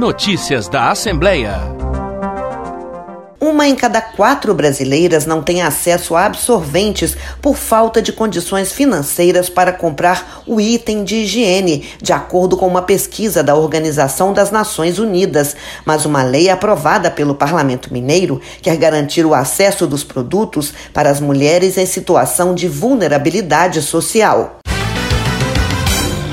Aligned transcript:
Notícias 0.00 0.66
da 0.66 0.90
Assembleia. 0.90 1.58
Uma 3.38 3.68
em 3.68 3.76
cada 3.76 4.00
quatro 4.00 4.54
brasileiras 4.54 5.26
não 5.26 5.42
tem 5.42 5.60
acesso 5.60 6.16
a 6.16 6.24
absorventes 6.24 7.14
por 7.42 7.54
falta 7.54 8.00
de 8.00 8.10
condições 8.10 8.72
financeiras 8.72 9.50
para 9.50 9.74
comprar 9.74 10.42
o 10.46 10.58
item 10.58 11.04
de 11.04 11.16
higiene, 11.16 11.86
de 12.00 12.14
acordo 12.14 12.56
com 12.56 12.66
uma 12.66 12.80
pesquisa 12.80 13.42
da 13.42 13.54
Organização 13.54 14.32
das 14.32 14.50
Nações 14.50 14.98
Unidas. 14.98 15.54
Mas 15.84 16.06
uma 16.06 16.22
lei 16.22 16.48
aprovada 16.48 17.10
pelo 17.10 17.34
Parlamento 17.34 17.92
Mineiro 17.92 18.40
quer 18.62 18.78
garantir 18.78 19.26
o 19.26 19.34
acesso 19.34 19.86
dos 19.86 20.02
produtos 20.02 20.72
para 20.94 21.10
as 21.10 21.20
mulheres 21.20 21.76
em 21.76 21.84
situação 21.84 22.54
de 22.54 22.68
vulnerabilidade 22.68 23.82
social. 23.82 24.60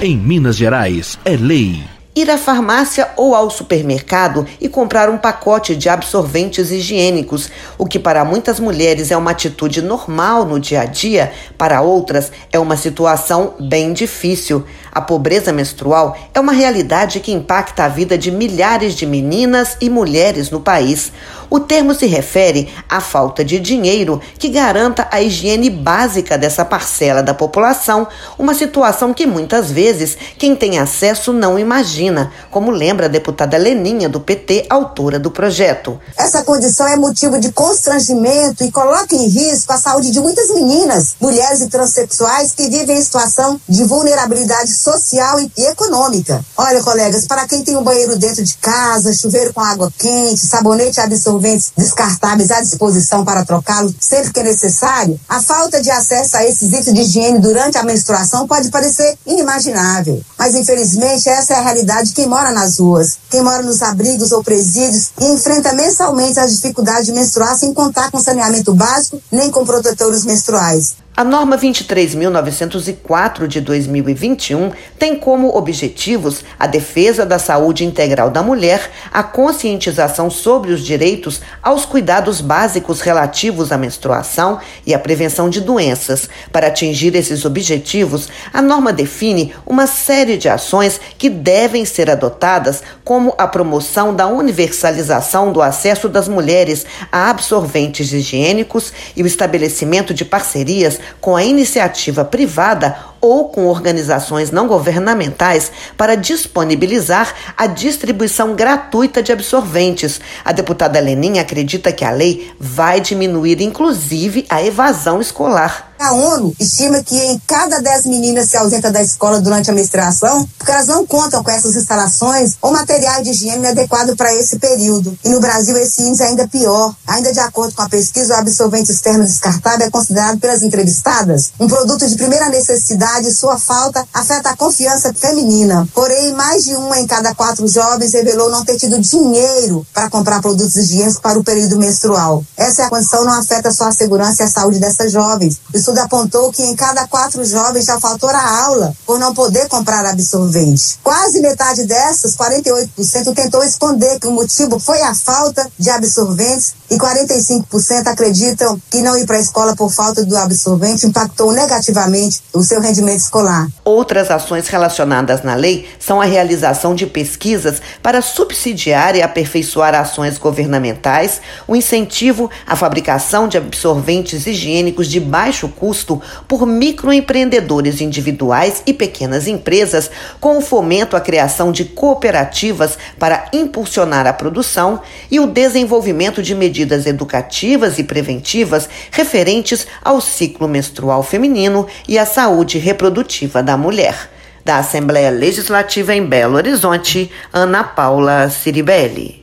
Em 0.00 0.16
Minas 0.16 0.56
Gerais, 0.56 1.16
é 1.24 1.36
lei 1.36 1.91
ir 2.14 2.30
à 2.30 2.36
farmácia 2.36 3.08
ou 3.16 3.34
ao 3.34 3.48
supermercado 3.48 4.46
e 4.60 4.68
comprar 4.68 5.08
um 5.08 5.16
pacote 5.16 5.74
de 5.74 5.88
absorventes 5.88 6.70
higiênicos, 6.70 7.48
o 7.78 7.86
que 7.86 7.98
para 7.98 8.22
muitas 8.22 8.60
mulheres 8.60 9.10
é 9.10 9.16
uma 9.16 9.30
atitude 9.30 9.80
normal 9.80 10.44
no 10.44 10.60
dia 10.60 10.82
a 10.82 10.84
dia, 10.84 11.32
para 11.56 11.80
outras 11.80 12.30
é 12.52 12.58
uma 12.58 12.76
situação 12.76 13.54
bem 13.58 13.94
difícil. 13.94 14.64
A 14.92 15.00
pobreza 15.00 15.54
menstrual 15.54 16.14
é 16.34 16.38
uma 16.40 16.52
realidade 16.52 17.18
que 17.20 17.32
impacta 17.32 17.84
a 17.84 17.88
vida 17.88 18.18
de 18.18 18.30
milhares 18.30 18.94
de 18.94 19.06
meninas 19.06 19.78
e 19.80 19.88
mulheres 19.88 20.50
no 20.50 20.60
país. 20.60 21.10
O 21.48 21.60
termo 21.60 21.94
se 21.94 22.06
refere 22.06 22.68
à 22.88 23.00
falta 23.00 23.42
de 23.42 23.58
dinheiro 23.58 24.20
que 24.38 24.50
garanta 24.50 25.08
a 25.10 25.22
higiene 25.22 25.70
básica 25.70 26.36
dessa 26.36 26.62
parcela 26.62 27.22
da 27.22 27.32
população, 27.32 28.06
uma 28.38 28.52
situação 28.52 29.14
que 29.14 29.26
muitas 29.26 29.70
vezes 29.70 30.16
quem 30.36 30.54
tem 30.54 30.78
acesso 30.78 31.32
não 31.32 31.58
imagina 31.58 32.01
imagina, 32.02 32.32
como 32.50 32.70
lembra 32.70 33.06
a 33.06 33.08
deputada 33.08 33.56
Leninha, 33.56 34.08
do 34.08 34.20
PT, 34.20 34.66
autora 34.68 35.18
do 35.18 35.30
projeto. 35.30 35.98
Essa 36.16 36.42
condição 36.42 36.86
é 36.86 36.96
motivo 36.96 37.38
de 37.38 37.52
constrangimento 37.52 38.64
e 38.64 38.70
coloca 38.70 39.14
em 39.14 39.28
risco 39.28 39.72
a 39.72 39.78
saúde 39.78 40.10
de 40.10 40.20
muitas 40.20 40.50
meninas, 40.50 41.14
mulheres 41.20 41.60
e 41.60 41.68
transexuais 41.68 42.52
que 42.52 42.68
vivem 42.68 42.98
em 42.98 43.02
situação 43.02 43.60
de 43.68 43.84
vulnerabilidade 43.84 44.74
social 44.74 45.38
e 45.40 45.50
econômica. 45.66 46.44
Olha, 46.56 46.82
colegas, 46.82 47.26
para 47.26 47.46
quem 47.46 47.62
tem 47.62 47.76
um 47.76 47.82
banheiro 47.82 48.16
dentro 48.16 48.42
de 48.42 48.54
casa, 48.54 49.12
chuveiro 49.12 49.52
com 49.52 49.60
água 49.60 49.92
quente, 49.96 50.40
sabonete 50.40 50.98
e 50.98 51.02
absorventes 51.02 51.72
descartáveis 51.76 52.50
à 52.50 52.60
disposição 52.60 53.24
para 53.24 53.44
trocá-lo 53.44 53.94
sempre 54.00 54.32
que 54.32 54.40
é 54.40 54.44
necessário, 54.44 55.18
a 55.28 55.40
falta 55.40 55.80
de 55.80 55.90
acesso 55.90 56.36
a 56.36 56.44
esses 56.44 56.72
itens 56.72 56.94
de 56.94 57.00
higiene 57.00 57.38
durante 57.38 57.78
a 57.78 57.82
menstruação 57.82 58.46
pode 58.46 58.70
parecer 58.70 59.16
inimaginável. 59.26 60.20
Mas, 60.38 60.54
infelizmente, 60.54 61.28
essa 61.28 61.54
é 61.54 61.56
a 61.56 61.60
realidade 61.60 61.91
de 62.00 62.12
quem 62.12 62.26
mora 62.26 62.52
nas 62.52 62.78
ruas, 62.78 63.18
quem 63.28 63.42
mora 63.42 63.62
nos 63.62 63.82
abrigos 63.82 64.32
ou 64.32 64.42
presídios 64.42 65.10
e 65.20 65.24
enfrenta 65.26 65.72
mensalmente 65.74 66.38
as 66.38 66.54
dificuldades 66.54 67.06
de 67.06 67.12
menstruar 67.12 67.58
sem 67.58 67.74
contar 67.74 68.10
com 68.10 68.20
saneamento 68.20 68.72
básico 68.72 69.20
nem 69.30 69.50
com 69.50 69.66
protetores 69.66 70.24
menstruais. 70.24 70.94
A 71.14 71.24
norma 71.24 71.58
23.904 71.58 73.46
de 73.46 73.60
2021 73.60 74.72
tem 74.98 75.14
como 75.14 75.54
objetivos 75.54 76.42
a 76.58 76.66
defesa 76.66 77.26
da 77.26 77.38
saúde 77.38 77.84
integral 77.84 78.30
da 78.30 78.42
mulher, 78.42 78.90
a 79.12 79.22
conscientização 79.22 80.30
sobre 80.30 80.72
os 80.72 80.82
direitos 80.82 81.42
aos 81.62 81.84
cuidados 81.84 82.40
básicos 82.40 83.02
relativos 83.02 83.70
à 83.72 83.76
menstruação 83.76 84.58
e 84.86 84.94
a 84.94 84.98
prevenção 84.98 85.50
de 85.50 85.60
doenças. 85.60 86.30
Para 86.50 86.68
atingir 86.68 87.14
esses 87.14 87.44
objetivos, 87.44 88.30
a 88.50 88.62
norma 88.62 88.90
define 88.90 89.54
uma 89.66 89.86
série 89.86 90.38
de 90.38 90.48
ações 90.48 90.98
que 91.18 91.28
devem 91.28 91.84
ser 91.84 92.08
adotadas, 92.08 92.82
como 93.04 93.34
a 93.36 93.46
promoção 93.46 94.16
da 94.16 94.28
universalização 94.28 95.52
do 95.52 95.60
acesso 95.60 96.08
das 96.08 96.26
mulheres 96.26 96.86
a 97.12 97.28
absorventes 97.28 98.14
higiênicos 98.14 98.94
e 99.14 99.22
o 99.22 99.26
estabelecimento 99.26 100.14
de 100.14 100.24
parcerias 100.24 101.01
com 101.20 101.36
a 101.36 101.44
iniciativa 101.44 102.24
privada 102.24 103.11
ou 103.22 103.48
com 103.48 103.66
organizações 103.66 104.50
não 104.50 104.66
governamentais 104.66 105.70
para 105.96 106.16
disponibilizar 106.16 107.32
a 107.56 107.68
distribuição 107.68 108.54
gratuita 108.54 109.22
de 109.22 109.32
absorventes. 109.32 110.20
A 110.44 110.52
deputada 110.52 110.98
Leninha 110.98 111.40
acredita 111.42 111.92
que 111.92 112.04
a 112.04 112.10
lei 112.10 112.52
vai 112.58 113.00
diminuir, 113.00 113.62
inclusive, 113.62 114.44
a 114.50 114.62
evasão 114.62 115.20
escolar. 115.20 115.92
A 116.02 116.14
ONU 116.14 116.52
estima 116.58 117.00
que 117.00 117.16
em 117.16 117.40
cada 117.46 117.80
10 117.80 118.06
meninas 118.06 118.50
se 118.50 118.56
ausenta 118.56 118.90
da 118.90 119.00
escola 119.00 119.40
durante 119.40 119.70
a 119.70 119.72
menstruação, 119.72 120.48
porque 120.58 120.72
elas 120.72 120.88
não 120.88 121.06
contam 121.06 121.44
com 121.44 121.50
essas 121.52 121.76
instalações 121.76 122.56
ou 122.60 122.72
material 122.72 123.22
de 123.22 123.30
higiene 123.30 123.68
adequado 123.68 124.16
para 124.16 124.34
esse 124.34 124.58
período. 124.58 125.16
E 125.24 125.28
no 125.28 125.38
Brasil 125.38 125.76
esse 125.76 126.02
índice 126.02 126.24
é 126.24 126.26
ainda 126.26 126.48
pior. 126.48 126.92
Ainda 127.06 127.32
de 127.32 127.38
acordo 127.38 127.72
com 127.76 127.82
a 127.82 127.88
pesquisa, 127.88 128.34
o 128.34 128.38
absorvente 128.38 128.90
externo 128.90 129.22
descartável 129.22 129.86
é 129.86 129.90
considerado 129.90 130.40
pelas 130.40 130.64
entrevistadas 130.64 131.52
um 131.60 131.68
produto 131.68 132.08
de 132.08 132.16
primeira 132.16 132.48
necessidade 132.48 133.11
sua 133.32 133.58
falta 133.58 134.04
afeta 134.12 134.50
a 134.50 134.56
confiança 134.56 135.12
feminina. 135.14 135.88
Porém, 135.94 136.32
mais 136.32 136.64
de 136.64 136.74
uma 136.74 136.98
em 136.98 137.06
cada 137.06 137.34
quatro 137.34 137.66
jovens 137.68 138.12
revelou 138.12 138.50
não 138.50 138.64
ter 138.64 138.76
tido 138.76 138.98
dinheiro 138.98 139.86
para 139.92 140.10
comprar 140.10 140.40
produtos 140.40 140.76
higiênicos 140.76 141.20
para 141.20 141.38
o 141.38 141.44
período 141.44 141.78
menstrual. 141.78 142.44
Essa 142.56 142.84
é 142.84 142.88
condição 142.88 143.24
não 143.24 143.32
afeta 143.32 143.70
só 143.72 143.84
a 143.84 143.92
segurança 143.92 144.42
e 144.42 144.46
a 144.46 144.50
saúde 144.50 144.78
dessas 144.78 145.12
jovens. 145.12 145.60
Isso 145.72 145.92
estudo 145.92 145.98
apontou 145.98 146.50
que 146.52 146.62
em 146.62 146.74
cada 146.74 147.06
quatro 147.06 147.44
jovens 147.44 147.84
já 147.84 148.00
faltou 148.00 148.30
a 148.30 148.64
aula 148.64 148.94
por 149.06 149.18
não 149.18 149.34
poder 149.34 149.68
comprar 149.68 150.04
absorvente. 150.06 150.98
Quase 151.02 151.40
metade 151.40 151.84
dessas, 151.84 152.34
48%, 152.36 153.34
tentou 153.34 153.62
esconder 153.62 154.18
que 154.18 154.26
o 154.26 154.32
motivo 154.32 154.78
foi 154.78 155.00
a 155.02 155.14
falta 155.14 155.70
de 155.78 155.90
absorventes 155.90 156.74
e 156.90 156.96
45% 156.96 158.06
acreditam 158.06 158.80
que 158.90 159.02
não 159.02 159.16
ir 159.16 159.26
para 159.26 159.36
a 159.36 159.40
escola 159.40 159.74
por 159.76 159.90
falta 159.90 160.24
do 160.24 160.36
absorvente 160.36 161.06
impactou 161.06 161.52
negativamente 161.52 162.42
o 162.52 162.62
seu 162.62 162.80
rendimento 162.80 163.01
escolar. 163.10 163.68
Outras 163.84 164.30
ações 164.30 164.68
relacionadas 164.68 165.42
na 165.42 165.54
lei 165.54 165.88
são 165.98 166.20
a 166.20 166.24
realização 166.24 166.94
de 166.94 167.06
pesquisas 167.06 167.82
para 168.02 168.22
subsidiar 168.22 169.16
e 169.16 169.22
aperfeiçoar 169.22 169.94
ações 169.94 170.38
governamentais, 170.38 171.40
o 171.66 171.74
incentivo 171.74 172.50
à 172.66 172.76
fabricação 172.76 173.48
de 173.48 173.56
absorventes 173.56 174.46
higiênicos 174.46 175.08
de 175.08 175.18
baixo 175.18 175.68
custo 175.68 176.20
por 176.46 176.66
microempreendedores 176.66 178.00
individuais 178.00 178.82
e 178.86 178.92
pequenas 178.92 179.46
empresas, 179.46 180.10
com 180.40 180.58
o 180.58 180.60
fomento 180.60 181.16
à 181.16 181.20
criação 181.20 181.72
de 181.72 181.84
cooperativas 181.84 182.98
para 183.18 183.46
impulsionar 183.52 184.26
a 184.26 184.32
produção 184.32 185.00
e 185.30 185.40
o 185.40 185.46
desenvolvimento 185.46 186.42
de 186.42 186.54
medidas 186.54 187.06
educativas 187.06 187.98
e 187.98 188.04
preventivas 188.04 188.88
referentes 189.10 189.86
ao 190.02 190.20
ciclo 190.20 190.68
menstrual 190.68 191.22
feminino 191.22 191.86
e 192.08 192.18
à 192.18 192.26
saúde 192.26 192.78
reprodutiva 192.92 193.62
da 193.62 193.76
mulher. 193.76 194.30
Da 194.64 194.76
Assembleia 194.76 195.30
Legislativa 195.30 196.14
em 196.14 196.24
Belo 196.24 196.56
Horizonte, 196.56 197.30
Ana 197.52 197.82
Paula 197.82 198.48
Ciribelli. 198.48 199.41